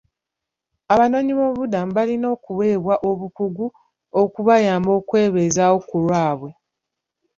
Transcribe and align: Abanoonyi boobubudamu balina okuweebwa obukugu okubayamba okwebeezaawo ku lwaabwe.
Abanoonyi 0.93 1.31
boobubudamu 1.37 1.91
balina 1.97 2.27
okuweebwa 2.35 2.95
obukugu 3.09 3.67
okubayamba 4.21 4.91
okwebeezaawo 4.99 5.77
ku 5.87 5.95
lwaabwe. 6.03 6.51